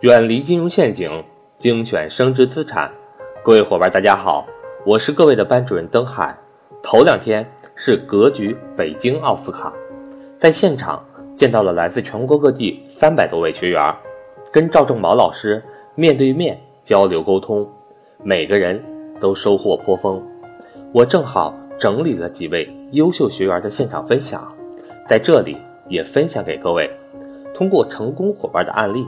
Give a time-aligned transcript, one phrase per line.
[0.00, 1.24] 远离金融陷阱，
[1.56, 2.92] 精选升值资产。
[3.42, 4.46] 各位伙伴，大家好，
[4.84, 6.36] 我是各位的班主任登海。
[6.82, 9.72] 头两天是格局北京奥斯卡，
[10.36, 11.02] 在现场
[11.34, 13.96] 见到了来自全国各地三百多位学员，
[14.52, 15.64] 跟赵正毛老师
[15.94, 17.66] 面对面交流沟通，
[18.22, 18.78] 每个人
[19.18, 20.22] 都收获颇丰。
[20.92, 24.46] 我正好整理了几位优秀学员的现场分享，
[25.08, 25.56] 在这里
[25.88, 26.90] 也分享给各位。
[27.54, 29.06] 通过成功伙伴的案例。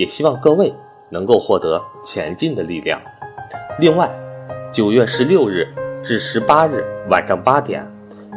[0.00, 0.74] 也希望各位
[1.10, 2.98] 能够获得前进的力量。
[3.78, 4.10] 另外，
[4.72, 5.68] 九月十六日
[6.02, 7.86] 至十八日晚上八点，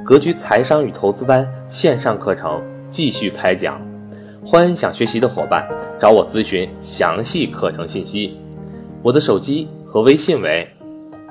[0.04, 3.80] 格局财商与投资班线上课程继续开讲，
[4.46, 5.66] 欢迎想学习的伙伴
[5.98, 8.38] 找我咨询详细课程信息。
[9.02, 10.70] 我的手机和微信为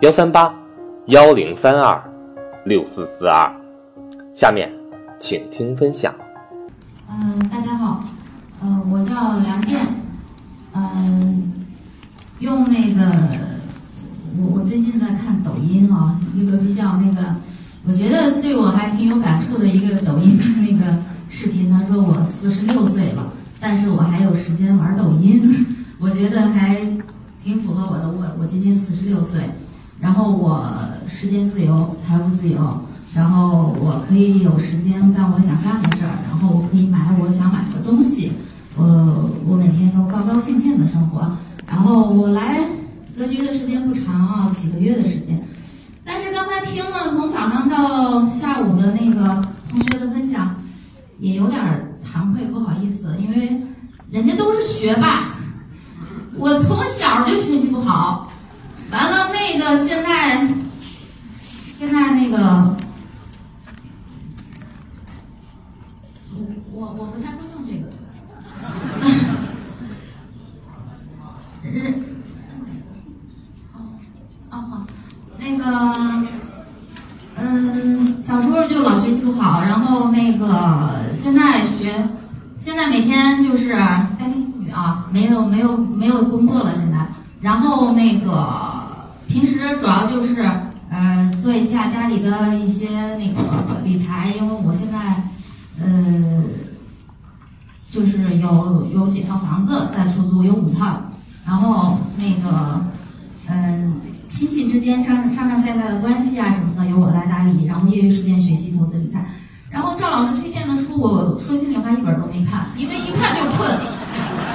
[0.00, 0.54] 幺三八
[1.08, 2.02] 幺零三二
[2.64, 3.54] 六四四二。
[4.32, 4.72] 下面，
[5.18, 6.14] 请听分享。
[7.10, 8.02] 嗯，大家好，
[8.62, 10.01] 嗯，我叫梁健。
[10.74, 11.52] 嗯，
[12.38, 13.12] 用那个，
[14.38, 17.36] 我我最近在看抖音啊，一个比较那个，
[17.86, 20.98] 我觉得对我还挺有感触的一个抖音的那个
[21.28, 21.70] 视频。
[21.70, 25.66] 他说我四十六岁了，但是我还有时间玩抖音，
[26.00, 26.80] 我觉得还
[27.44, 28.08] 挺符合我的。
[28.08, 29.50] 我我今年四十六岁，
[30.00, 30.72] 然后我
[31.06, 32.80] 时间自由，财务自由，
[33.14, 38.32] 然后我可以有时间干我想干的事儿，然后我可以买我想买的东西。
[38.74, 41.30] 我我每天都高高兴兴的生活，
[41.68, 42.58] 然后我来
[43.16, 45.46] 格局的时间不长啊，几个月的时间，
[46.04, 50.54] 但是刚才听了从早上到下午的那个同学的分享，
[51.18, 51.60] 也有点
[52.02, 53.60] 惭愧，不好意思，因为
[54.10, 55.28] 人家都是学霸，
[56.38, 58.32] 我从小就学习不好，
[58.90, 60.46] 完了那个现在
[61.78, 62.74] 现在那个。
[66.74, 67.91] 我我不太会用这个。
[73.74, 73.78] 哦
[74.50, 74.86] 哦，
[75.38, 75.64] 那个，
[77.36, 82.08] 嗯，小时候就老学习不好，然后那个现在学，
[82.56, 86.74] 现在每天就是家庭妇女啊，没有没有没有工作了。
[86.74, 87.06] 现在，
[87.40, 88.48] 然后那个
[89.26, 90.44] 平时主要就是
[90.90, 94.98] 嗯做一下家里的一些那个理财，因为我现在
[95.80, 95.86] 呃
[97.92, 100.96] 就是有有几套房子在出租，有五套，
[101.44, 102.80] 然后那个
[103.50, 109.22] 嗯亲戚之间上上上下下的关系啊什么的由我来打理，然后业余时间学习投资理财。
[109.68, 113.68] 然后赵老师推荐的书，我说心里话一本都没看，因为一看就困。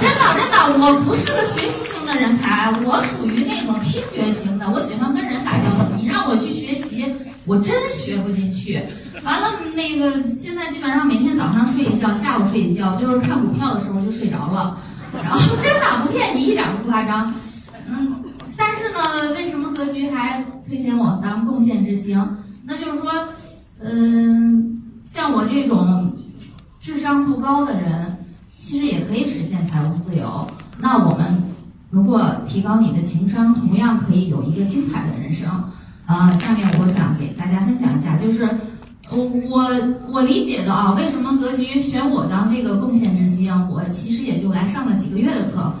[0.00, 4.68] 真的真的，我不是个学习型的人才，我属于那种听觉型的。
[4.68, 7.04] 我喜欢跟人打交道，你让我去学习，
[7.46, 8.82] 我真学不进去。
[9.24, 14.78] 完了，那个现在基本上每天早上睡一觉，下午睡一觉，就是看股票的时候就睡着了。
[15.12, 17.32] 然后真的不骗你，一点都不夸张。
[17.88, 18.22] 嗯，
[18.56, 22.24] 但是呢，为什么格局还推荐我当贡献之星？
[22.64, 23.10] 那就是说，
[23.80, 24.74] 嗯。
[25.10, 26.12] 像我这种
[26.78, 28.14] 智商不高的人，
[28.58, 30.46] 其实也可以实现财务自由。
[30.78, 31.42] 那我们
[31.88, 35.48] 如果提高你的情商，同样可以有一个精彩的人生。
[36.04, 38.46] 啊，下面我想给大家分享一下，就是
[39.10, 39.70] 我我
[40.10, 43.52] 我理解的啊，为什么格局选我当这个贡献之星？
[43.70, 45.72] 我其实也就来上了几个月的课。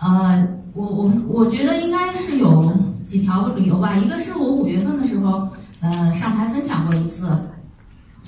[0.00, 2.70] 呃，我我我觉得应该是有
[3.02, 3.96] 几条理由吧。
[3.96, 5.48] 一个是我五月份的时候，
[5.80, 7.26] 呃，上台分享过一次。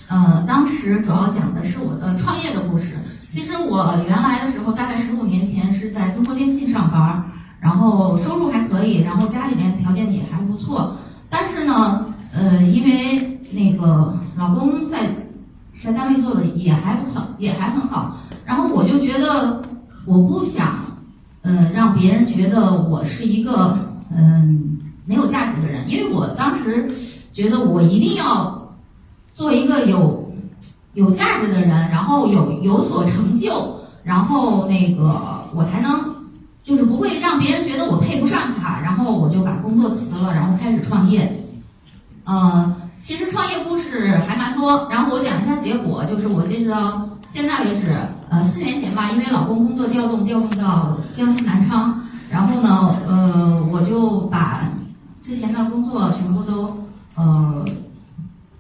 [0.09, 2.95] 呃，当时主要讲的是我的创业的故事。
[3.29, 7.23] 其实我原来的时候，大概十五年前是在中国电信上班，
[7.61, 10.97] 然后收入还可以，然后家里面条件也还不错。
[11.29, 15.11] 但是呢，呃，因为那个老公在
[15.83, 19.63] 在单位做的也还不好，也还很好，然后我就觉得
[20.05, 20.85] 我不想，
[21.43, 23.79] 呃，让别人觉得我是一个
[24.11, 26.89] 嗯没有价值的人，因为我当时
[27.33, 28.55] 觉得我一定要。
[29.37, 30.33] 做一个有
[30.95, 36.01] 有价值的人，然后有有所成就，然后那个我才能
[36.65, 41.31] 就是不会让别人觉得我配不上他，然后我就把工作辞了，然后开始创业。
[42.25, 42.75] 呃，
[43.07, 47.97] 其实创业故事还蛮多，然后我讲一下结果，就是我截止到现在为止，
[48.29, 54.69] 呃，四年前吧，因为老公工作调动调动到江西南昌，然后呢，呃，我就把
[55.23, 56.77] 之前的工作全部都
[57.15, 57.65] 呃。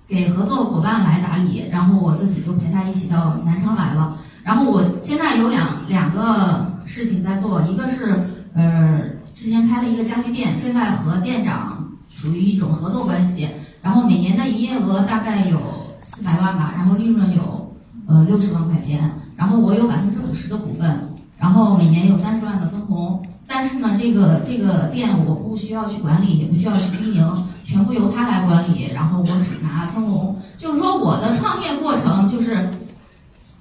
[0.08, 4.16] 给合作伙伴来打理，然后我自己就陪他一起到南昌来了。
[4.44, 9.00] 然后我现在有两两个事情在做，一个是呃
[9.34, 13.48] 之前开了一个家具店，现在和店长属于一种合作关系，
[13.86, 15.60] 然后每年的营业额大概有
[16.00, 17.72] 四百万吧，然后利润有
[18.08, 23.24] 呃六十万块钱，然后我有百分之五十的股份，然后每年有三十万的分红。
[23.46, 30.36] 但是呢，这个这个店我不需要去管理，也不需要去经营，全部由他来管理，然后我只拿分红。
[30.58, 32.68] 就是说，我的创业过程就是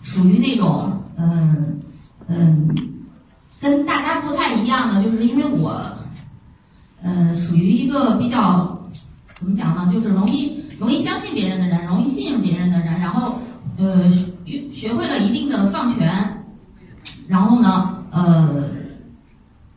[0.02, 1.80] 属于那种，嗯
[2.28, 2.76] 嗯，
[3.62, 5.80] 跟大家不太一样的，就是因为我，
[7.04, 8.75] 呃，属于一个比较
[9.36, 13.36] 怎么讲呢，就是容易容易相信别人的人，容易信任别人的人，然后
[13.78, 14.12] 呃
[14.46, 16.44] 学学会了一定的放权，
[17.28, 18.64] 然后呢，呃。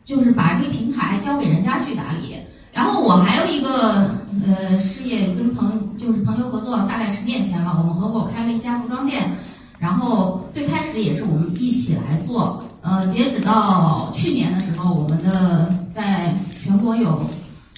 [0.05, 2.35] 就是把这个平台交给人家去打理，
[2.73, 4.09] 然后我还有一个
[4.43, 9.29] 呃事业跟朋就是朋友合作，大概十年前吧，我们合伙开了一家服装店，
[9.77, 17.29] 然后最开始也是我们一起来做，呃，截止到去年的时候，我们的在全国有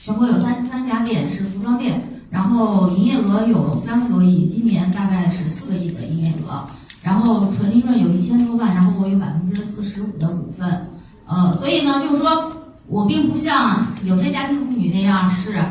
[0.03, 2.01] 全国有三三家店是服装店，
[2.31, 6.65] 然后营业额有三个多亿，今年大概是四个亿的营业额，
[7.03, 10.88] 然后纯利润有一千多万，然后我有百分之四十五的股份。
[11.27, 12.51] 呃，所以呢，就是说
[12.88, 15.63] 我并不像有些家庭妇女那样是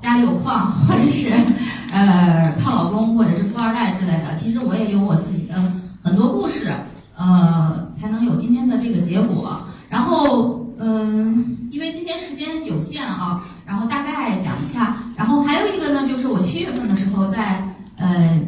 [0.00, 1.32] 家里有矿，或者是
[1.92, 4.34] 呃靠老公，或者是富二代之类的。
[4.34, 5.54] 其实我也有我自己的
[6.02, 6.74] 很多故事，
[7.16, 9.60] 呃，才能有今天的这个结果。
[9.88, 14.96] 然后，嗯，因为今天时间有限啊，然后大概讲一下。
[15.16, 17.62] 然后还有一个呢，就是我七月份的时候在
[17.96, 18.38] 呃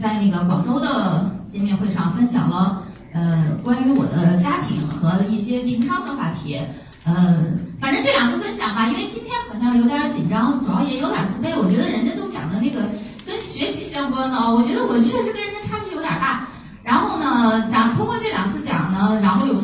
[0.00, 2.82] 在那个广州的见面会上分享了。
[3.12, 6.60] 呃，关于我的家庭和一些情商的话题，
[7.06, 7.42] 呃，
[7.80, 11.58] 反正这两次分享吧，因为今天好像有点紧张，主要也有点自卑。
[11.58, 12.80] 我觉得人家都讲的那个
[13.26, 16.46] 跟学习相关的啊，我觉得我确实跟人家差距有点大。
[16.82, 19.55] 然后呢，讲通过这两次讲呢，然后有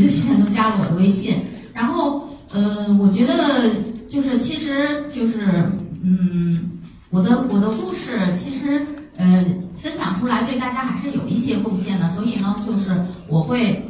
[0.00, 1.36] 级的学员都加了我的微信。
[1.72, 3.70] 然后，呃，我觉得
[4.08, 5.70] 就是其实就是，
[6.02, 6.70] 嗯，
[7.10, 8.84] 我的我的故事其实，
[9.16, 9.44] 呃。
[9.80, 12.94] 分享出来对大家还是有一些贡献的，所以呢，就是
[13.26, 13.82] 我会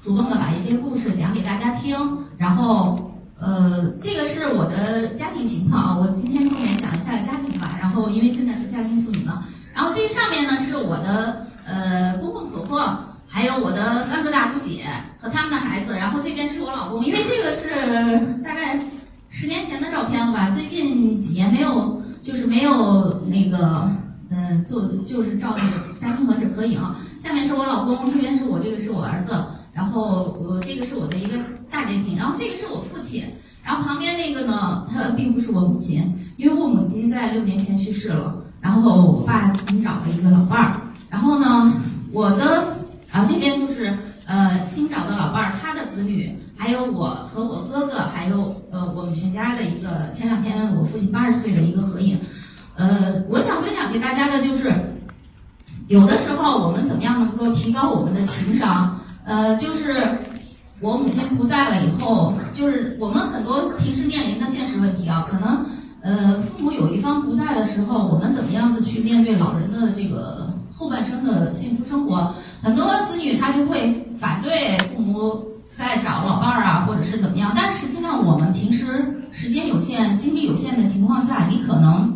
[0.00, 1.98] 主动的把一些故事讲给大家听。
[2.36, 7.76] 然后，呃，这个是我的家庭情况啊，我今天重点讲一下家庭吧。
[7.80, 9.42] 然后，因为现在是家庭妇女嘛，
[9.74, 12.78] 然后这上面呢是我的呃公公婆婆，
[13.28, 14.86] 还有我的三个大姑姐
[15.18, 15.94] 和他们的孩子。
[15.94, 18.80] 然后这边是我老公，因为这个是大概
[19.28, 23.90] 十年前的照片了吧，最近几年没有，就是没有那个。
[24.30, 26.78] 嗯，做就是照那个家庭合影合影。
[27.18, 29.34] 下面是我老公，这边是我，这个是我儿子，
[29.72, 31.38] 然后我这个是我的一个
[31.70, 33.24] 大家庭，然后这个是我父亲，
[33.64, 40.76] 然后旁边那个呢，他并不是我母亲，因为我母亲在六年前去世了，然后我爸自己找了一个老伴儿，
[41.08, 41.72] 然后呢，
[42.12, 42.76] 我的
[43.18, 43.92] 然后这边就是
[44.26, 52.16] 呃新找的老伴儿，他的子女，还有我和我哥哥，还有呃我们全家的一个前两天我父亲八十岁的一个合影。
[52.76, 54.72] 呃，我想分享给大家的就是，
[55.88, 58.96] 有的时候我们怎么样能够提高我们的情商？
[59.24, 59.96] 呃，就是
[60.80, 65.66] 我母亲不在了以后，就是我们很多平时面临的现实问题啊，可能
[66.02, 72.32] 呃父母有一方不在的时候，我们怎么样子去面对老人的这个后半生的幸福生活？
[72.62, 75.42] 很多子女他就会反对父母
[75.76, 77.52] 在找老伴儿啊，或者是怎么样。
[77.54, 82.14] 但实际上，我们平时时间有限、精力有限的情况下，你可能。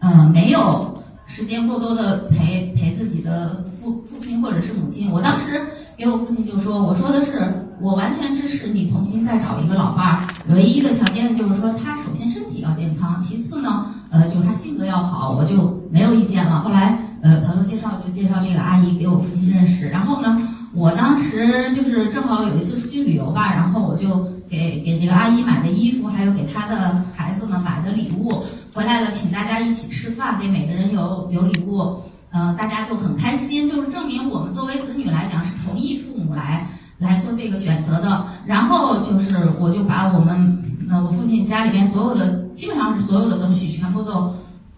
[0.00, 5.10] 嗯，没有时间过多的陪陪自己的父父亲或者是母亲。
[5.10, 5.62] 我当时
[5.96, 10.20] 给我父亲就说，我说的是，我完全支持你重新再找一个老伴儿，
[10.50, 16.60] 唯一的条件就是说他首先身体要健康，其次呢，呃，就是他性格要好，我就没有意见了。
[16.60, 20.38] 后来，呃，朋友介绍就介绍这个阿姨给我父亲认识，然后呢，
[20.74, 24.32] 我当时就是正好有一次出去旅游吧，然后我就。
[24.46, 31.98] 给给这个阿姨买的衣服，还有给她的孩子们买的礼物，回来了，请大家一起吃饭，给每个人有有礼物，
[32.30, 38.24] 嗯，大家就很开心，就是证明我们作为子女来讲是同意父母来来做这个选择的。
[38.44, 44.32] 然后就是我就把我们呃我父亲家里边所有的基本上是所有的东西全部都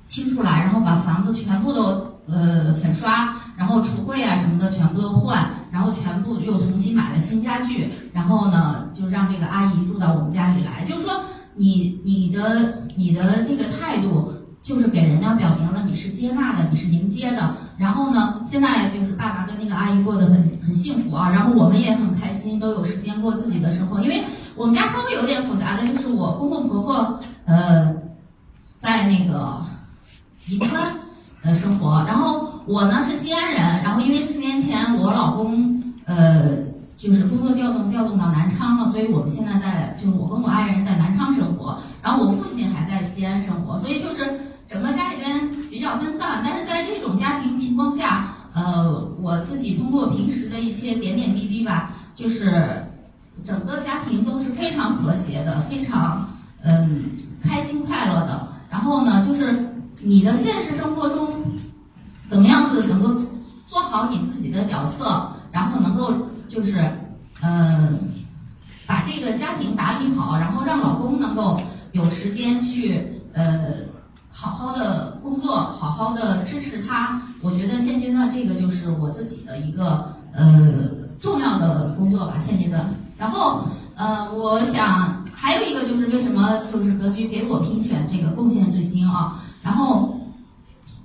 [0.06, 5.48] 清出来，然后把房子全部都呃粉刷，然后橱柜啊什么的全部都换。
[5.72, 10.82] 然后全部又重新买了新家具，然后呢，就让这个阿姨住到我们家里来。
[10.84, 11.20] 就是说，
[11.54, 17.54] 你你的你的这个态度，就是给人家表明了你是接纳的，你是迎接的。
[17.76, 24.00] 然后呢，现在就是爸爸跟那个阿姨过得很很幸福啊，然后我们也很开心，都有时间过自己的生活。
[24.00, 27.94] 因为我们家稍微有点复杂的，就是我公公婆婆呃
[28.78, 29.60] 在那个
[30.48, 30.90] 银川。
[31.46, 32.04] 呃，生活。
[32.08, 36.56] 然后我呢是西安人，然后因为四年前我老公呃
[36.98, 46.42] 就是工作调动调动到南昌了，所以我们现在在就是我跟我爱人在南昌生活，然后我父亲还在西安生活，所以就是整个家里边比较分散。
[46.44, 52.82] 但是在这种家庭情况下，呃，我自己通过平时的一些点点滴滴吧，就是
[53.44, 56.26] 整个家庭都是非常和谐的，非常
[56.64, 57.04] 嗯
[57.44, 58.48] 开心快乐的。
[58.70, 59.65] 然后呢，就是
[60.00, 61.28] 你的现实生活中
[62.28, 63.14] 怎么样子能够
[63.68, 66.12] 做好你自己的角色，然后能够
[66.48, 66.90] 就是
[67.42, 67.98] 嗯
[68.86, 71.60] 把这个家庭打理好，然后让老公能够
[71.92, 73.86] 有时间去呃。
[74.38, 77.18] 好好的工作，好好的支持他。
[77.40, 82.34] 我觉得现阶段这个就是我自己的一个呃重要的工作吧。
[82.38, 82.84] 现阶段，
[83.16, 83.62] 然后
[83.94, 88.75] 呃，我想还有一个就是为什么就是格局给我评选这个贡献者
[89.08, 89.42] 啊？
[89.62, 90.18] 然后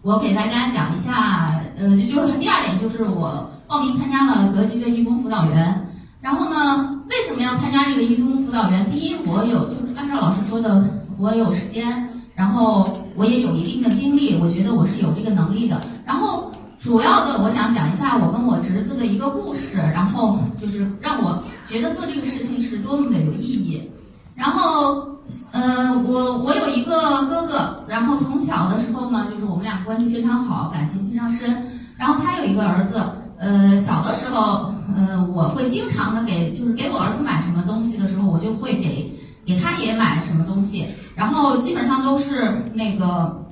[0.02, 5.88] 我给大家讲一下，呃，就是第二点就是我报名参加了格局的义工辅导员。
[6.22, 8.90] 然后呢，为什么要参加这个义工辅导员？
[8.92, 10.84] 第一，我有就是按照老师说的，
[11.18, 12.08] 我有时间。
[12.34, 15.80] 然后我也有一定的经历，我觉得我是有这个能力的。
[16.06, 23.92] 然后主要的，我想讲一下我跟我侄子的一个故事，然后就是让我觉得做这个事情是多么的有意义。
[24.34, 25.11] 然后，
[25.52, 31.66] 呃，我我有一个哥哥，然后从小的时候呢，就是我们俩关系非常好，感情非常深。
[31.98, 33.02] 然后他有一个儿子，
[33.38, 39.18] 呃，小的时候，呃，我会经常的给，就是给我儿子买什么东西的时候，我就会给。
[39.44, 43.44] 给他也买什么东西，然后基本上都是那个，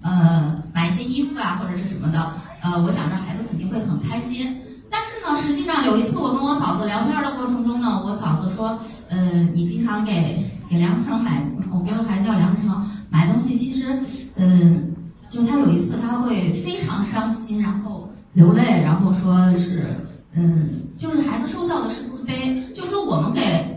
[0.00, 4.56] 呃，买一些衣服啊或者是什么的，呃，我想着孩子肯定会很开心。
[4.88, 8.78] 但是呢，实际上有一次我跟我嫂子聊天的过程中呢，我嫂子说，
[9.10, 9.18] 呃，
[9.52, 10.38] 你经常给
[10.72, 14.00] 给梁成买，我哥的孩子叫梁成买东西，其实，
[14.36, 14.90] 嗯，
[15.28, 19.94] 就他有一次他会非常伤心，然后流泪，然后说是，
[20.32, 23.70] 嗯，就是孩子收到的是自卑，就说我们给。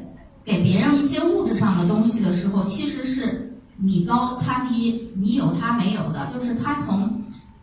[0.45, 7.11] 给别人一些物质上的东西的时候，其实是你高他低，你有他没有的，就是他从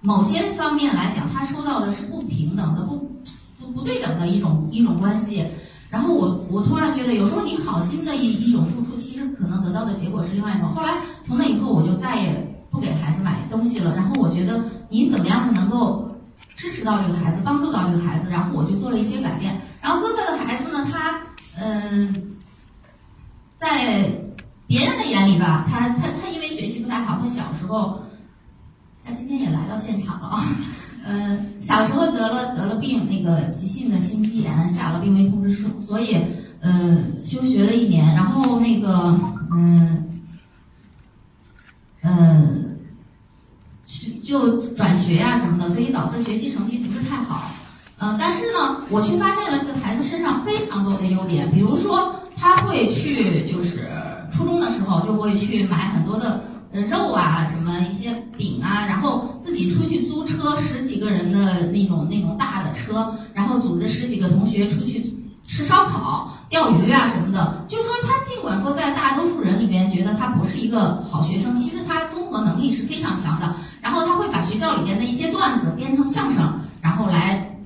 [0.01, 3.09] 某些方面来讲，他收到的是不平等的、不
[3.61, 5.47] 不不对等的一种一种关系。
[5.93, 10.73] 然后我我突然觉得，有时候你好心的一一种付出，其实可能得到的结果是另外一种。
[10.73, 10.95] 后来
[11.27, 13.95] 从那以后，我就再也不给孩子买东西了。
[13.95, 16.11] 然后我觉得你怎么样子能够
[16.57, 19.61] 支持到这个孩子，帮助到这个孩子，然后我就做了一些改变。
[19.83, 21.21] 然后哥哥的孩子呢，他
[21.61, 22.29] 嗯。
[23.59, 24.11] 在
[24.67, 28.03] 别人的眼里吧，他他他因为学习不太好，他小时候，
[29.05, 30.43] 他今天也来到现场了啊，
[31.05, 36.17] 嗯，小时候得了得了病，那个急性的心肌炎，下了病危通知书，所以
[36.61, 39.19] 嗯休学了一年，然后那个
[39.53, 40.23] 嗯
[42.03, 42.77] 嗯
[44.23, 47.51] 就转学呀什么的，所以导致学习成绩不是太好，
[47.99, 52.15] 嗯，但是呢，我却发现了这个孩子身上非常多的优点，比如说。
[52.35, 53.89] 他会去，就是
[54.33, 56.43] 初中的时候就会去买很多的
[56.73, 60.02] 肉啊，什么一些饼啊，然后自己出去，
[61.93, 65.15] 种那种大的车，然后组织十几个同学出去
[65.47, 67.65] 吃烧烤、钓鱼啊什么的。
[67.69, 73.55] 就是说他尽管说在大多数人里边觉得他不是一个好学生，其实他综合能力是非常强的。
[73.81, 77.57] 然后他会把学校里边的一些段子编成相声，然后来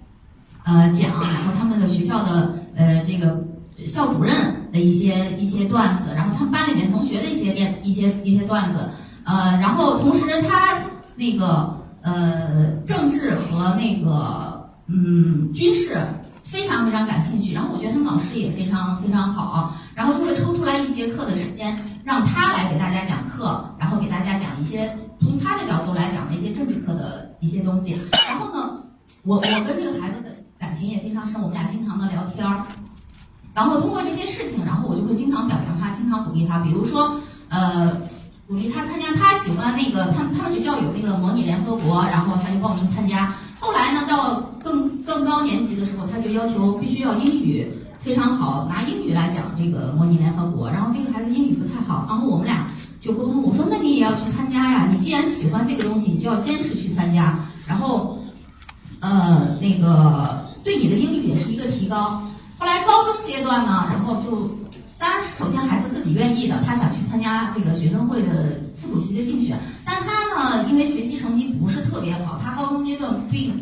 [0.64, 3.42] 呃讲，然后他们的学校的呃这个
[3.86, 4.34] 校主任。
[4.72, 8.90] 的一些一些段子，然后他们班里面同学的一些一些一些段子，
[9.24, 10.76] 呃，然后同时他
[11.14, 11.75] 那个
[12.06, 15.98] 呃政治和那个嗯军事
[16.44, 27.98] 非常非常感兴趣，然后我觉得他们老师也非常非常好，然后就会抽出来一节课的时间让他来给大家讲课，然后给大家讲一些从他的角度来讲的一些政治课的一些东西，
[28.28, 28.78] 然后呢，
[29.24, 32.64] 我我跟这个孩子的感情也非常深，我们俩经常的聊天儿。
[33.52, 36.58] 然后通过这些事情，然后我就会经常表扬他，经常鼓励他。
[36.58, 37.90] 比如说，呃，
[38.46, 43.34] 鼓励他参加他喜欢那个，他他们学校有那个模拟联合国，然后他就报名参加。
[43.58, 47.66] 后来呢，到更更高年级的时候，他就要求必须要英语
[47.98, 50.70] 非常好，拿英语来讲这个模拟联合国。
[50.70, 52.68] 然后这个孩子英语不太好，然后我们俩
[53.00, 57.36] 就沟通，我说那你也要去参加呀，你既然喜欢这个东西，你就要坚持去参加。
[57.66, 58.16] 然后，
[59.00, 62.22] 呃，那个对你的英语也是一个提高。
[62.58, 64.48] 后来高中阶段呢，然后就，
[64.98, 73.52] 当然首先孩子自己愿意的，他想去参加这个学生会的副主席的竞选，但他呢，因为学习成绩不是特别好，他高中阶段并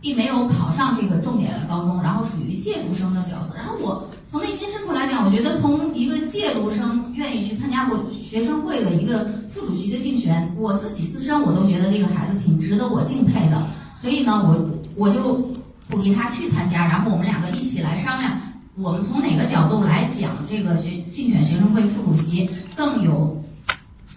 [0.00, 3.54] 并没有考上这个重点的高中，然后属于借读生的角色。
[3.56, 15.40] 然后我从内心深处来讲，我觉得从一个借读生愿意去参加过学生会的一个副主席的竞选，我自己自身我都觉得这个孩子挺值得我敬佩的，所以呢，我我就。
[15.90, 18.32] 鼓励他去参加，然后我们两个一起来商量，
[18.74, 23.38] 我们从哪个角度来讲这个学竞选学生会副主席更有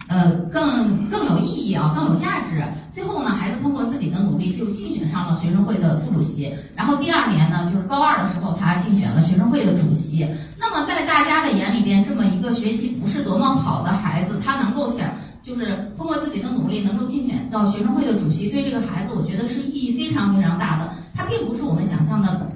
[0.08, 2.64] 呃更更有意义啊，更有价值。
[2.90, 6.50] 最后呢，孩子通过自己的努力就竞选上了学生会的副主席。
[6.74, 10.26] 然后第二年呢，就是高二的时候，他竞选了学生会的主席。
[10.58, 15.10] 那么在大家的眼里边，这么一个学习不是多么好的孩子，他能够想
[15.42, 20.94] 就是通过自己的努力能够竞选到学生会的主席，对这个孩子，我觉得是意义非常非常大的。
[21.14, 22.50] 他并不是我们想象的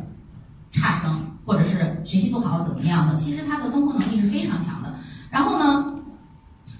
[0.72, 3.16] 差生，或者是学习不好怎么样的。
[3.16, 4.92] 其实他的综合能力是非常强的。
[5.30, 5.94] 然后呢，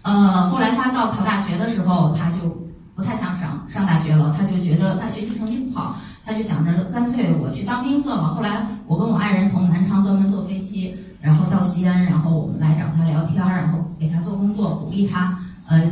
[0.03, 2.49] 呃，后来他到考大学的时候，他就
[2.95, 8.35] 不太想上上大学了，他就觉得他学习成绩不好，他就想着干脆我去当兵算了。
[8.35, 15.91] 后来我跟我爱人从南昌专门坐飞机，然后到西安，然后我们来找他聊天，然后给他做工作，鼓励他，呃，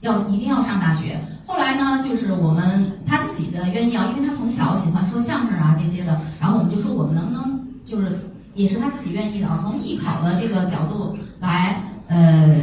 [0.00, 1.20] 要一定要上大学。
[1.46, 7.51] 后来呢，就是我们他自己的愿意啊，因为他从小喜欢说相声啊这些的，然后我们就说我们能不能
[7.92, 8.06] 就是
[8.54, 12.62] 也是他自己愿意的啊，从艺考的这个角度来呃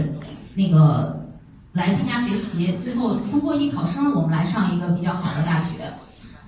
[0.56, 1.24] 那个
[1.72, 5.76] 来参加学习，最后通过艺考生我们来上一个比较好的大学。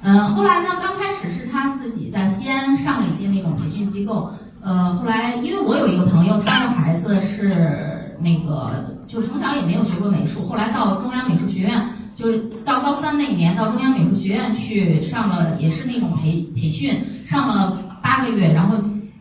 [0.01, 11.85] 嗯，后来呢，刚开始是他自己在西安上了一些那种培训机构，呃，后来因为我有一个朋友，他的孩子是那个就从小也没有学过美术，后来到中央美术学院。
[12.17, 16.93] 就是到高三那年，到中央美术学院去上了，也是那种培培训，
[17.25, 18.75] 上了八个月，然后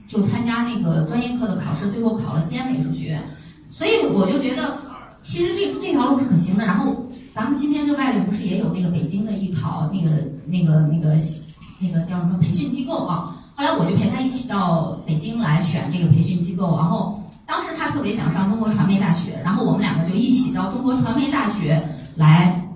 [0.07, 3.23] 就参加那个专业课的考试，最后考了西安美术学院。
[3.71, 4.79] 所以我就觉得，
[5.23, 6.67] 其实这这条路是可行的。
[6.67, 10.11] 然后咱们今天这外头不是也有那个北京的艺考那个
[10.47, 11.17] 那个那个
[11.79, 13.37] 那个叫什么培训机构啊？
[13.55, 16.77] 后来我就陪他一起到北京来选这个培训机构。
[16.77, 21.83] 然后当时他特别想上中国传媒大学，然后我们两个就一起到中国传媒大学
[22.17, 22.67] 来。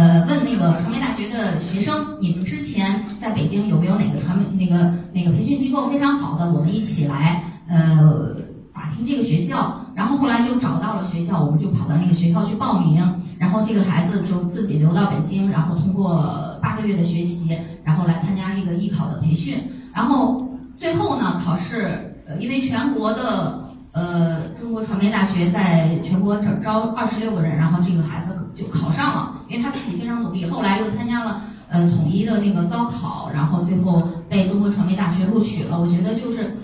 [0.00, 6.50] 呃，问那个传媒大学的学生，你们之前在北京有没有哪个传媒那个那个培训机构非常好的？
[6.50, 8.34] 我们一起来呃
[8.72, 9.76] 打听这个学校。
[9.94, 13.04] 然后后来就找到了学校，我们就跑到那个学校去报名。
[13.38, 17.54] 然后这个孩子就自己留到北京，然后通过八个月的学习，
[17.84, 19.62] 然后来参加这个艺考的培训。
[19.92, 23.59] 然后最后呢，考试呃，因为全国的
[23.92, 29.36] 呃中国传媒大学在全国招招二十六个人，然后这个孩子就考上了。
[29.48, 35.80] 因为他自己非常努力，后来又参加了呃统一的那个高考，然后最后被中国传媒大学录取了。
[35.80, 36.56] 我觉得就是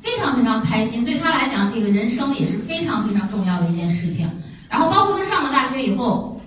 [0.00, 4.30] 非常非常开心，对他来讲，这个人生也是非常非常重要的一件事情。
[4.68, 6.40] 然后包括他上了大学以后，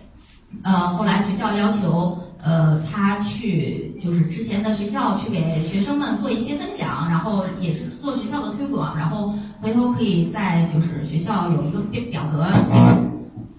[0.63, 12.45] 呃，后来学校要求呃他去就是之前的学校去给学生们做一些分享，然后也是做学校的推广，然后回头可以在就是学校有一个表表格。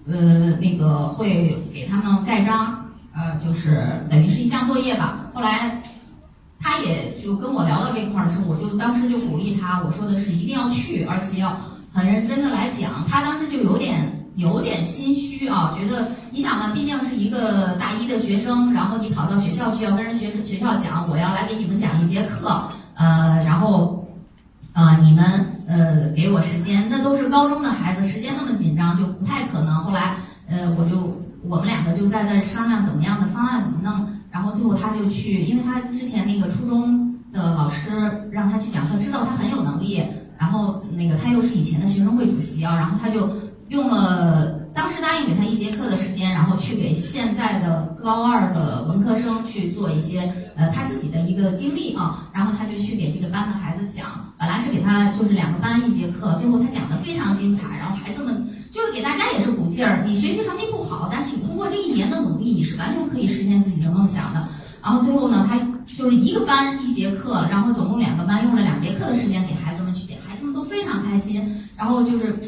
[0.05, 5.29] 呃，那个会给他们盖章，呃，就是等于是一项作业吧。
[5.33, 5.81] 后来
[6.59, 11.57] 他也就跟我聊到这块儿的时候，我就当时就鼓励他，我说的是一定要去，而且要
[11.93, 13.05] 很认真的来讲。
[13.07, 24.07] 他当时就有点有点心虚啊，觉得你想嘛，毕竟是一个大一的学生，然后你跑到学校去要跟人学学校讲，我要来给你们讲一节课，呃，然后
[24.73, 25.49] 呃，你们。
[25.65, 29.73] 呃，给我时间，那都是高中的孩子，时间那么紧张，就不太可能。
[29.75, 31.17] 后来，呃，我就
[31.47, 37.89] 我们两个就在那商量怎么样的方案怎么弄，然后最后他就去，因为他之前那个初中的老师
[38.29, 40.03] 让他去讲课，知道他很有能力，
[40.37, 43.29] 然后那个他又是以前的学生会主席啊，然后他就
[43.73, 44.59] 用了。
[44.75, 64.47] 当时答应给他一节课的时间，然后去给现在的高二的文科生去做一些呃他自己的一个经历啊，然后他就去给这个班的孩子讲，本来是给他就是两个班一节课，最后他讲的非常精彩，然后孩子们就是给大家也是鼓劲儿，你学习成绩不好，但是你通过这一年的努力，你是完全可以实现自己的梦想的。
[64.81, 72.39] 然后最后呢，他就是一个班一节课，然后总共两个班用了两节课的时间给孩子们去讲，孩子们都非常开心，然后就是。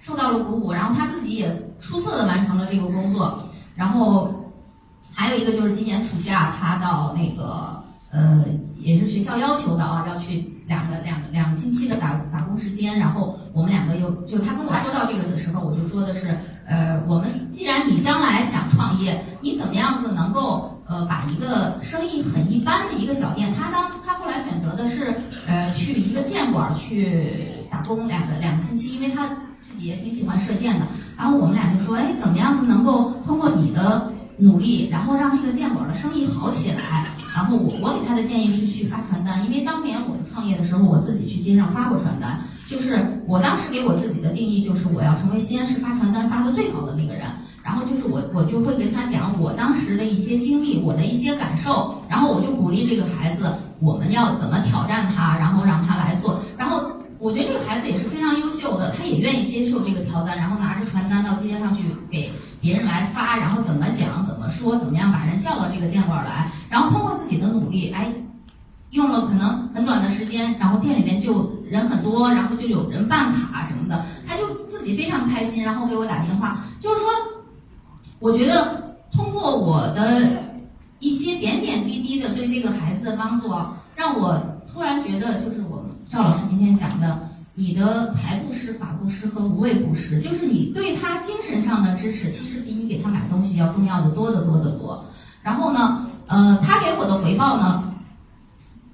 [0.00, 3.38] 受到了鼓舞，然后他自己也出色的完成了这个工作。
[3.76, 4.52] 然后
[5.12, 8.44] 还有一个就是今年暑假，他到那个呃，
[8.76, 12.98] 也是学校要求的啊，要去两个两两个星期的打打工时间。
[12.98, 16.36] 然后我们两个又就是他跟我说到这个的时候，我就说的是，
[16.66, 29.28] 呃，我们既然你将来想创业，你怎么样子能够呃把一个生意很一般的一个小店，他当他后来选择的是呃去一个建馆去打工两个两个星期，因为他。
[29.62, 37.06] 自己也挺喜欢射箭的，然后我们俩就说，哎，怎么样子能够通过你的努力，然后让这个箭馆的生意好起来？
[37.34, 47.22] 然后我我给他的建议是去发传单，因为当年我创业的时候，我自己去街上发过传单，就是我当时给我自己的定义就是我要成为西安市发传单发的最好的那个人。
[47.62, 56.90] 然后就是我我就会跟他讲我当时的一些经历，我的一些感受，然后我就鼓励这个孩子，我们要怎么挑战他，然后让他来做，然后。
[57.20, 68.10] 我觉得这个孩子也是非常优秀的，他也愿意接受这个挑战，然后拿着传单到街上去给别人来发，然后怎么讲、怎么说、怎么样把人叫到这个店馆来，然后通过自己的努力，哎，
[68.90, 77.10] 用了可能很短的时间，然后店里面就人很多，然后就有人办卡什么的，他就自己非常开心，然后给我打电话，就是说，
[78.18, 80.26] 我觉得通过我的
[81.00, 83.54] 一些点点滴滴的对这个孩子的帮助，
[83.94, 95.04] 让我突然觉得，就是我们赵老师今天讲的，你的财布施、法布施和无畏布施，就是你对他精神上的支持，其实比你给他买东西要重要的多得多得多。
[95.42, 97.84] 然后呢，呃，他给我的回报呢？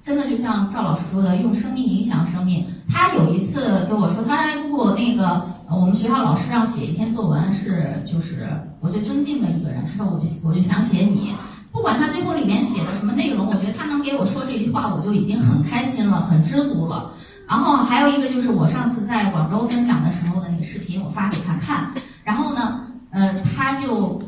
[0.03, 2.65] 真的就像赵老师说的，用生命影响生命。
[2.89, 8.47] 他有一次跟我说，他说如果那个我们学校老师让写一篇作文，是就是
[8.79, 11.33] 我最尊敬的一个人，他说我就我就想写你，
[11.77, 17.11] 不管他最后里面写的什么内容，我觉得他能给我说这句话，我就已经很开心了，很知足了。
[17.47, 21.91] 然后还有一个就是我上次在广州分享的时候的那个视频，我发给他看，
[22.23, 24.19] 然后呢，呃，他就。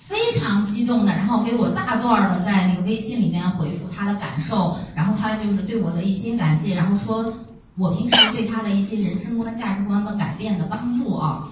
[0.00, 7.30] 非常激动的，然后给我大段的在那个微信里面回复他的感受，然后他就是对我的一些感谢，然后说
[7.76, 11.46] 我平时对他的一些人生观、价值观的改变的帮助啊，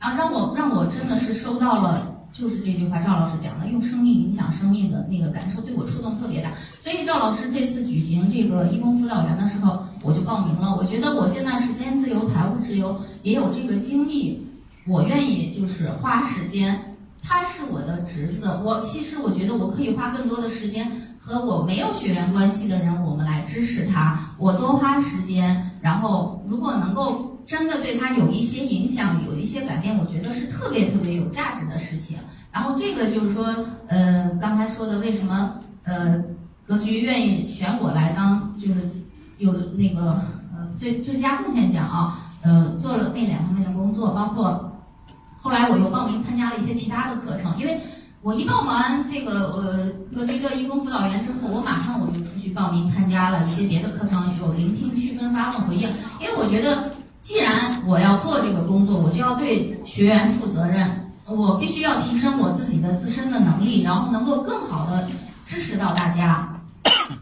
[0.00, 6.50] 然后让我让我真的是收到了，就是这句话赵老师讲的，用生命影响生命的那个感受，对我触动特别大。
[6.82, 10.76] 所以赵老师这次举行这个义工辅导员的时候，我就报名了。
[10.76, 14.44] 我觉得我现在时间自由、财务自由，也有这个精力，
[14.86, 16.96] 我愿意就是花时间。
[17.22, 24.34] 他是我的侄子，我其实我觉得我可以花更多的时间和我没有血缘关系的人，我们来支持他。
[24.38, 32.18] 我多花时间，然后如果能够真的对他有一些影响，有一些改变，我觉得是特别特别有价值的事情。
[32.54, 33.52] 然后这个就是说，
[33.88, 36.22] 呃，刚才说的为什么呃
[36.66, 38.80] 格局愿意选我来当，就是
[39.38, 40.12] 有那个
[40.54, 44.70] 呃最最佳贡献奖啊，呃做了那两方面的工作，包括。
[45.42, 47.78] 后来我又报名参加了一些其他的课程，因为
[48.22, 55.86] 我一报完这个呃格局的义工辅导员之后，我马上我就出去报名参加了一些别的课程，有聆听、区分、发问、回应。
[56.18, 56.90] 因为我觉得，
[57.20, 60.88] 既然我要做这个工作，我就要对学员负责任，
[61.26, 65.08] 我必须要提升我自己的自身的能力，然后能够更好的
[65.46, 66.48] 支持到大家。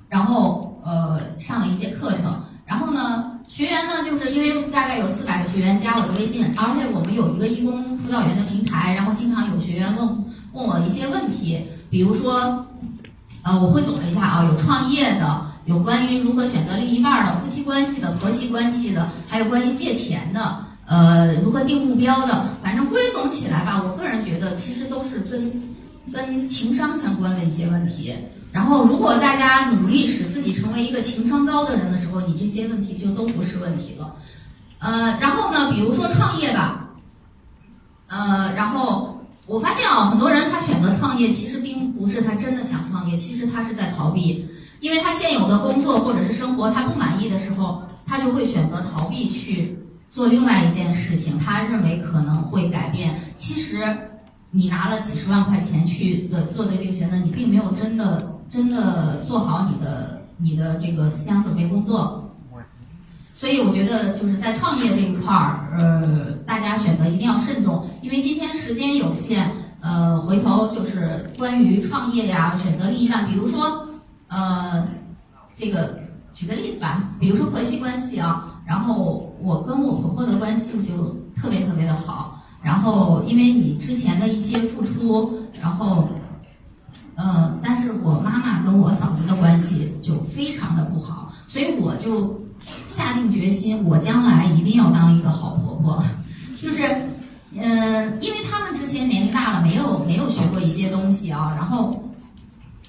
[0.09, 3.29] 然后呃上了一些课程，然后呢。
[3.49, 12.65] 学员呢，就是因为大概有四百个学员加我的微信，而且我们有一个义工辅导员的平台，然后经常有学员问问我一些问题，比如说，
[13.43, 25.51] 呃，我汇总了一下啊，有创业的，有关于如何选择另一半的，夫妻关系的，婆媳关系的，还有关于借钱的，呃，如何定目标的，反正归总起来吧，我个人觉得其实都是跟
[26.13, 28.15] 跟情商相关的一些问题。
[28.51, 34.15] 然后，如果大家努力使自己成为一个情商高的人的时候，你这些问题就都不是问题了。
[34.81, 36.91] 呃，然后呢，比如说创业吧，
[38.09, 44.47] 呃，然后我发现啊，很多人他选择创业，其实并不是他真的想创业，其实他是在逃避，
[44.81, 49.75] 因为他现有的工作或者是生活他不满意的时候，他就会选择逃避去
[50.13, 53.19] 做另外一件事情，他认为可能会改变。
[53.35, 53.83] 其实
[54.51, 58.31] 你拿了几十万块钱去的做的这个选择，你并没有真的。
[58.53, 62.31] 真的做好你的你的这个思想准备工作，
[63.35, 73.89] 所以我觉得就是在创业这一块儿，呃，大家选择一定要慎重，因为今天时间有限，呃，回头就是关于创业呀，选择另一半，比如说，
[74.29, 74.87] 呃，
[75.55, 75.99] 这个
[76.35, 86.09] 举个例子吧，比如说婆媳关系啊，然后我跟我婆婆的关系就特别特别的好，然后因为你之前的一些付出，然后。
[87.15, 92.43] 呃，但是我妈妈跟我嫂子的关系就非常的不好，所以我就
[92.89, 96.03] 下定决心，我将来一定要当一个好婆婆。
[96.59, 96.83] 就是，
[97.55, 102.03] 嗯，因为他们之前年龄大了，没有没有学过一些东西啊，然后，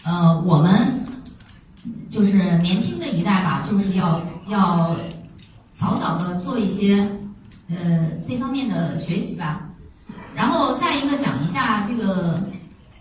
[0.05, 1.02] 呃，我们
[2.09, 4.95] 就是年轻的一代吧，就是要要
[5.75, 7.07] 早早的做一些
[7.69, 9.61] 呃这方面的学习吧。
[10.35, 12.39] 然后下一个讲一下这个。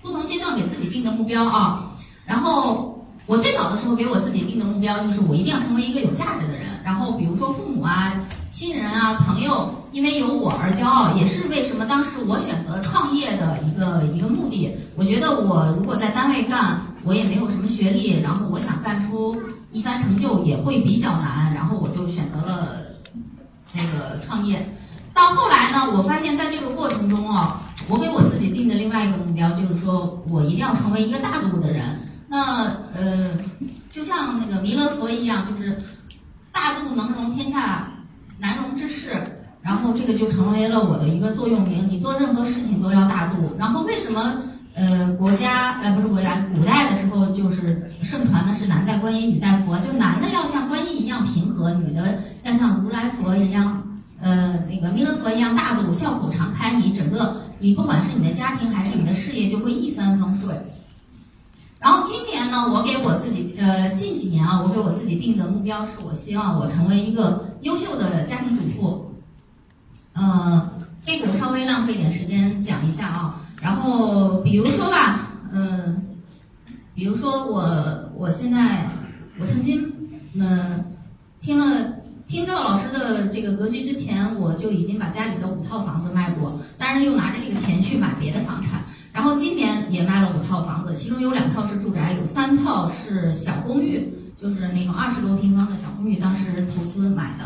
[0.02, 1.88] 不同阶段给自己定的目标啊，
[2.26, 6.66] 然后我最早的时候给我自己定的目标就是我一定要成为一个有价值的人。
[6.82, 8.12] 然后比如说父母啊、
[8.50, 14.76] 亲人啊、朋友，因为有我而骄傲，也是为什么当时我选择创业的一个一个目的。
[14.96, 19.36] 我觉得我如果在单位干，我也没有什么学历，然后我想干出
[19.70, 22.78] 一番成就也会比较难，然后我就选择了
[23.72, 24.76] 那个创业。
[25.14, 27.60] 到后来呢，我发现在这个过程中啊。
[27.88, 31.98] 我给我自己定的另外一个目标就是说，我一定要成为一个大度的人。
[32.28, 33.36] 那呃，
[33.90, 35.82] 就像那个弥勒佛一样，就是
[36.52, 37.88] 大度能容天下
[38.38, 39.20] 难容之事，
[39.62, 41.88] 然后这个就成为了我的一个座右铭。
[41.90, 43.52] 你做任何事情都要大度。
[43.58, 44.40] 然后为什么
[44.74, 53.82] 呃国家呃不是国家，古代的时候就是盛传的是男戴观音，女戴佛，就男的要像观音一样平和，女的要像如来佛一样，
[54.20, 56.72] 呃那个弥勒佛一样大度，笑口常开。
[56.74, 60.56] 你整个你不管是你的家庭还是你的事业，就会一帆风顺。
[61.78, 69.12] 然后今年呢，我给我自己，呃，近几年啊，我给我自己定的目标是我希望我成为一个优秀的家庭主妇。
[70.14, 70.70] 呃，
[71.02, 73.41] 这个我稍微浪费点时间讲一下啊。
[73.62, 76.02] 然后比如说吧，嗯，
[76.96, 78.88] 比如说我我现在
[79.38, 79.90] 我曾经，
[80.34, 80.84] 嗯，
[81.40, 81.94] 听了
[82.26, 88.82] 听赵老师的这个格局之前，我就已经把家里的五套房子卖过，但是又拿着这个钱去买别的房产。
[89.12, 97.44] 然后今年也卖了五套房子，其中有两套是住宅，有三套是小公寓，就是那种二十多平方的小公寓，当时投资买的。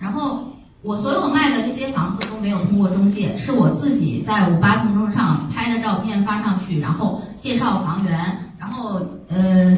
[0.00, 0.51] 然后
[0.82, 8.18] 我所有卖的这些房子都没有通过中介，是我自己在五八同城上拍的照片发上去，然后介绍房源，
[8.58, 9.76] 然后呃，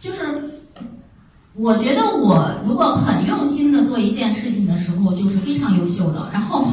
[0.00, 0.24] 就是
[1.54, 6.28] 我觉得我如果很用心的做一件事情的时候，就是非常优秀的。
[6.32, 6.66] 然后。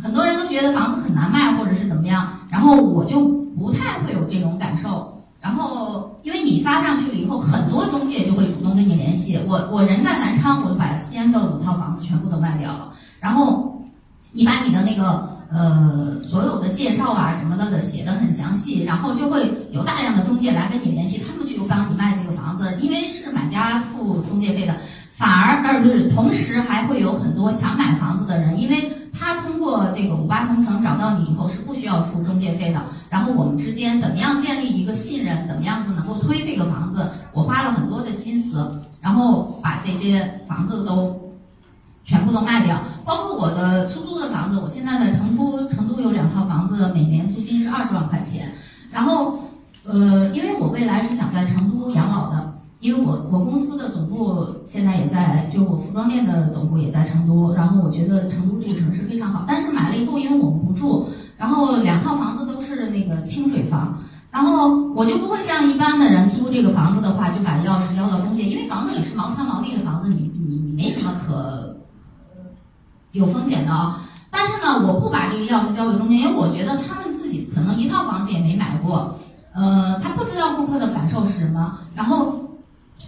[0.00, 3.20] 很多人都觉得房子很难卖，或者是怎么样，然后我就
[3.58, 5.17] 不太会有这种感受。
[5.48, 9.40] 然后，因为你发上去了以后，很多中介就会主动跟你联系。
[9.48, 12.92] 我我人在南昌，我就把西安的五套房子全部都卖掉了。
[13.18, 13.82] 然后，
[14.30, 24.76] 你把你的那个呃所有的介绍啊什么的的写的很详细，然后就会有大量的中介来跟你联系，他们去帮你卖这个房子，因为是买家付中介费的，
[25.18, 28.92] 反而而不是同时还会有很多想买房子的人，因为。
[29.20, 41.18] 他通过这个五八同城找到你以后是不需要付中介费的，然后我们之间怎么样建立一个信任，怎么样子能够推这个房子，我花了很多的心思，然后把这些房子都
[42.04, 48.52] 全部都卖掉，包括我的出租的房子，我现在在成都，成都有两套房子，每年租金是二十万块钱，
[48.92, 49.40] 然后
[49.84, 52.54] 呃，因为我未来是想在成都养老的。
[52.80, 59.44] 因为我我公司的总部现在也在，就我服装店的总部也在成都，然后我觉得成都这个城市非常好。
[59.48, 63.98] 但是买了以后，因为我们不住，然后两套房子都是那个清水房，
[64.30, 71.76] 然后我就不会像一般的人租这个房子的话，就把钥匙交到中介，因为房子里是毛仓毛地的房子，你你你没什么可
[73.10, 74.04] 有风险的啊。
[74.30, 79.18] 但是呢，我不把这个钥匙交给中介，因为我觉得他们自己可能一套房子也没买过，
[79.52, 82.44] 呃，他不知道顾客的感受是什么，然后。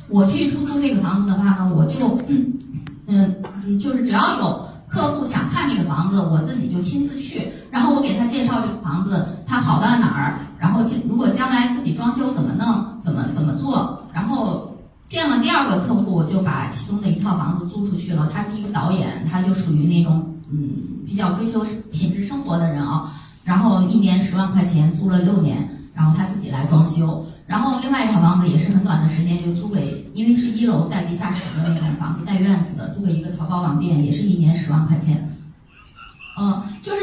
[0.08, 2.18] 我去出租这个房子的话呢，我就，
[3.06, 14.76] 嗯，就是只要有客户想看这个房子，我自己就亲自去，然后我给他介绍这个房子它好在哪儿，然后如果将来自己装修怎么弄，怎么怎么做，然后
[15.06, 18.28] 见了第二个客户，我就把其中的一套房子租出去了。
[18.32, 20.70] 他是一个导演，他就属于那种嗯
[21.06, 23.12] 比较追求品质生活的人啊，
[23.44, 27.24] 然后一年十万块钱租了六年，然后他自己来装修。
[27.50, 35.36] 然后另外一套房子也是很短的时间就租给，因为是一楼带地下室的那种房子，带院子的，租给一个淘宝网店，也是一年十万块钱。
[36.38, 37.00] 嗯，就是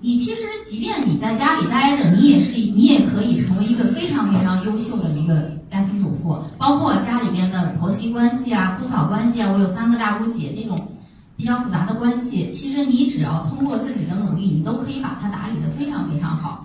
[0.00, 10.88] 你其实即便你在家里待着，你也是你也可以成为一个非常非常优秀的一个家庭主妇，包括家里面的婆媳关系啊、姑嫂关系啊，我有三个大姑姐这种
[11.36, 16.64] 比较复杂的关系，其实你只要通过自己的努力，你都可以把它打理的非常非常好。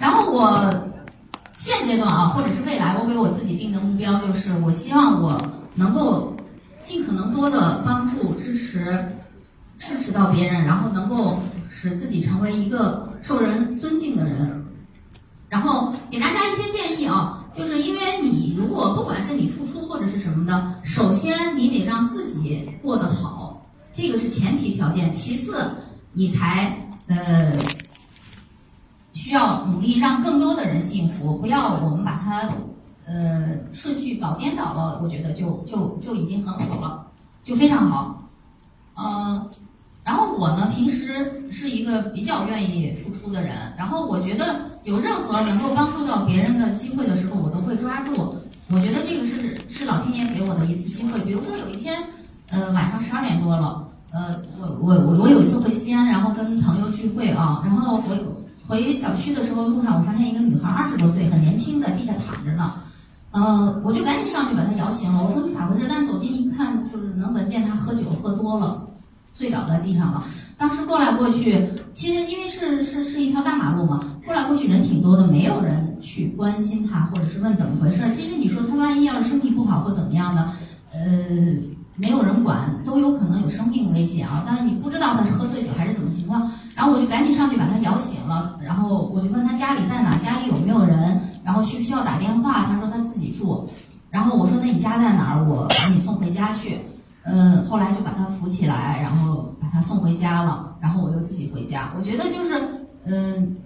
[0.00, 0.74] 然后我。
[1.58, 5.36] 现阶段啊，或者是未来，我给我自己定的目标就是，我希望我
[5.74, 6.32] 能够
[6.84, 8.96] 尽可能多的帮助、支持、
[9.76, 14.64] 支持到别人，然后能够使自己成为一个受人尊敬的人。
[15.48, 25.12] 然后给大家一些建议啊，就是因为你如果不管是你付出或者是什么的，首先你得让自己过得好，这个是前提条件。
[25.12, 25.68] 其次，
[26.12, 26.72] 你才
[27.08, 27.52] 呃。
[29.28, 32.48] 需要努力让更多的人幸福，不要我们把它，
[33.04, 37.06] 呃，顺序搞颠倒了，我觉得就就就已经很好了，
[37.44, 38.22] 就非常好。
[38.96, 39.46] 嗯，
[40.02, 48.34] 然后我呢，平时是一个比较愿意付出的人，然后我觉得有任何能够帮助到别人的机会的时候，我都会抓住。
[48.70, 51.20] 我觉得这个是是老天爷给我的一次机会。
[51.20, 52.02] 比如说有一天，
[52.48, 58.37] 呃，晚上十二点多了，呃，我我我我有一次回西安，然后跟朋友聚会啊，然后我。
[58.68, 62.74] 回小区的时候，路上我发现一个女孩，二十多岁，很年轻，在地下躺着呢。
[63.30, 65.24] 呃，我就赶紧上去把她摇醒了。
[65.24, 65.86] 我说你咋回事？
[65.88, 68.86] 但是走近一看，就是能闻见她喝酒喝多了，
[69.32, 70.22] 醉倒在地上了。
[70.58, 78.10] 当时过来过去，其实因为是是是一条大马路嘛，过来过去人挺多的，没有人去关心她，或者是问怎么回事。
[78.12, 80.42] 其实你说她万一要是身体不好或怎么样的，
[80.92, 81.00] 呃，
[81.98, 83.68] 没有人管，都有可能有生。
[83.68, 93.68] 命危险啊，但是你不知道他是喝醉酒还是怎么情况，然后我就赶紧上去把他摇醒了，然后我就问他家里在哪，家里有没有人，然后需不需要打电话，他说他自己住，
[94.08, 96.80] 然后我说那你家在哪儿，我把你送回家去，
[97.24, 103.56] 嗯，后来就把他扶起来，然后把他送回家了，然后我又自己回家，我觉得就是嗯。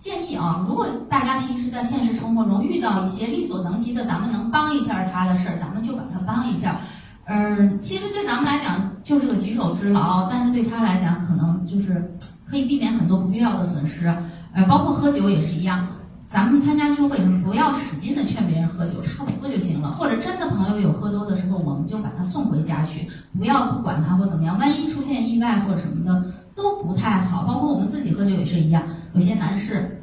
[0.00, 6.76] 建议啊，如果大家平时在现实生活中遇到一些力所能及的，咱们能帮一下他的事儿，咱们就把他帮一下。
[7.26, 14.06] 嗯，其实对咱们来讲就是个举手之劳，但是对他来讲可能就是可以避免很多不必要的损失。
[14.52, 15.86] 呃，包括喝酒也是一样，
[16.28, 19.90] 咱们参加聚会不要使劲的劝别人喝酒，差不多就行了。
[19.90, 23.08] 或者真的朋友有喝多的时候，我们就把他送回家去，
[23.38, 27.42] 不要不管他或怎么样，万一出现意外或者什么的都不太好。
[27.44, 28.82] 包括我们自己喝酒也是一样，
[29.14, 30.00] 有些男士。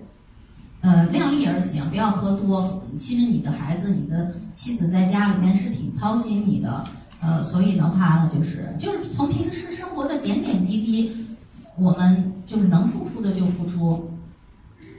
[0.83, 2.83] 呃，量力而行，不要喝多。
[2.97, 6.83] 其实你的孩子、你的妻子在家里面是挺操心你的，
[7.21, 11.25] 呃，所以的话呢，就是就是从平时生活的点点滴滴，
[11.77, 14.11] 我们就是能付出的就付出。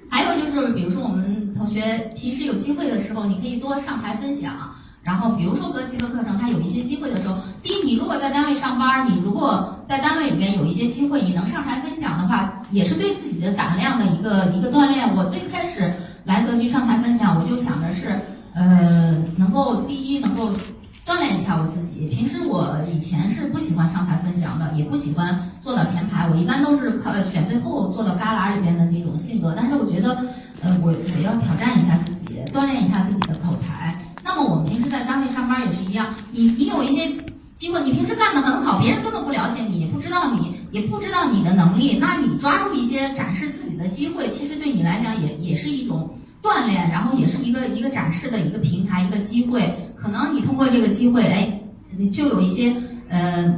[0.08, 4.70] 还有就是，比如说我们同学平时有机会的时候，你可以多上台分享。
[5.02, 15.12] 然后，比如说格奇的课程，它有一些机会的时候，第一，你如果在单位上班，你如果在单位里面有一些机会，你能上台分享的话，也是对自己的胆量的一个一个锻炼。
[15.16, 15.92] 我最开始
[16.24, 18.16] 来格局上台分享，我就想着是，
[18.54, 20.52] 呃，能够第一能够
[21.04, 22.06] 锻炼一下我自己。
[22.06, 29.52] 平时我以前是不喜欢上台分享的，也不喜欢坐到前排，我一般都是靠选最后坐到旮旯里边的这种性格。
[29.56, 30.16] 但是我觉得，
[30.62, 33.98] 呃，我我要挑战一下自己，锻炼一下自己的口才。
[34.24, 37.10] 那么我们平时在单位上班也是一样，你你有一些
[37.56, 46.08] 机会，你平时干得很好，别人根本不了解你，也不知道你，也不知道你的能力，那你抓住一些展示自己的机会，其实对你来讲也也是一种
[46.42, 49.72] 锻炼，然后也是一个一个展示的一个平台，一个机会。
[49.96, 51.60] 可能你通过这个机会，哎，
[52.12, 52.74] 就有一些
[53.08, 53.56] 呃，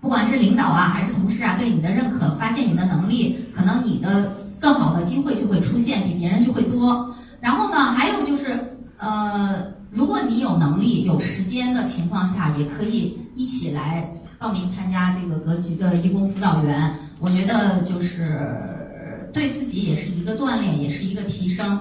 [0.00, 7.14] 不管是领导啊还是同事啊，对你的认可，发现你的能力，可能你的更好的机会就会出现，比别人就会多。
[7.40, 8.58] 然后呢，还有就是
[8.98, 9.70] 呃。
[9.94, 16.90] 如果你有能力、有时间的情况下，也可以一起来报名参加这个格局的义工辅导员。
[17.20, 18.81] 我觉得就是
[19.32, 21.80] 对自己也是一个锻炼，也是一个提升。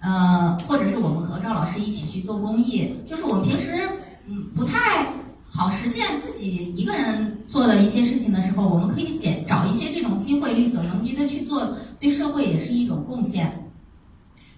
[0.00, 3.88] 呃，或者是我们和赵老师一起去做公益，就是我们平时
[4.26, 5.06] 嗯不太
[5.48, 13.70] 好实现自己一个人做的一些事情的时候，我们可以捡找一些这种机会，力所能及的去做，对社会也是一种贡献。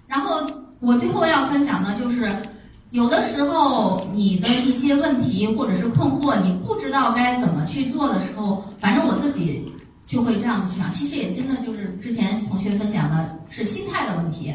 [0.06, 0.42] 然后
[0.80, 2.30] 我最后要分享的就是。
[2.92, 9.69] 有的时候，你的一些问题或者是困惑，你不知道该怎么去做的时候，反正我自己
[10.10, 10.90] 就会这样子去想。
[10.90, 14.52] 其实也真的就是之前同学分享的是心态的问题。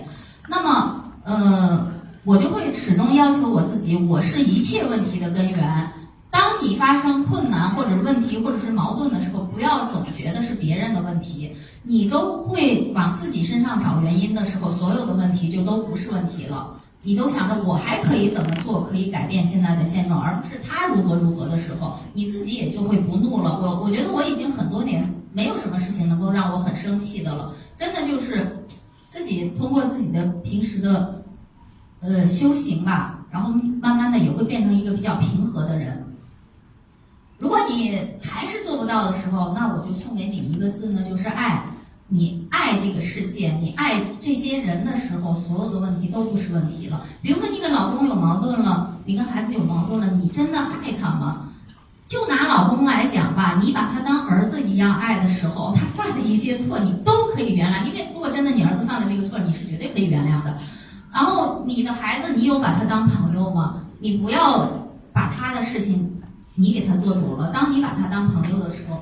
[0.50, 1.88] 那么，呃，
[2.26, 5.90] 我就会始终要求我自己，我是一切问题的根源。
[6.30, 16.76] 当你发生困难或者是问题或者是矛盾的时候，不要总觉得是别人的问题，你都会往自己身上找原因的时候，所有的问题就都不是问题了。
[17.02, 23.60] 你都想着我还可以怎么做，可以改变现在的现状，而不是他如何如何的时候，你自己也就会不怒了。
[23.62, 28.66] 我我觉得我已经很多年没有什么事情能够让我很生气的了，真的就是
[29.10, 31.22] 自己通过自己的平时的
[32.00, 36.06] 呃修行吧，然后慢慢的也会变成一个比较平和的人。
[37.38, 41.66] 如果你还是做不到的时候，那我就送给你一个字呢，就是爱。
[42.08, 47.04] 你爱这个世界，你爱这些人的时候，所有的问题都不是问题了。
[47.20, 51.50] 比如说，你跟老公有矛盾了，你跟孩子有矛盾了，你真的爱他吗？
[52.08, 60.56] 就拿老公来讲吧，你把他当儿子一样爱的时候，他犯的一些错，你都可以原谅，因为如果真的你儿子犯了这个错，你是绝对可以原谅的。
[61.12, 63.82] 然后你的孩子，你有把他当朋友吗？
[64.00, 64.70] 你不要
[65.12, 66.22] 把他的事情
[66.54, 67.52] 你给他做主了。
[67.52, 69.02] 当你把他当朋友的时候。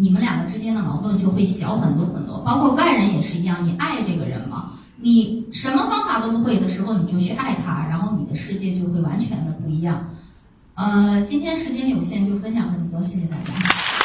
[0.00, 3.66] 你们两个之间的矛盾就会小很多很多，包括外人也是一样。
[3.66, 4.70] 你爱这个人吗？
[4.94, 10.08] 你什么方法都不会的时候，你就去爱他，然后你的世界就会完全的不一样。
[10.78, 13.97] 呃，今天时间有限，就分享这么多，谢谢大家。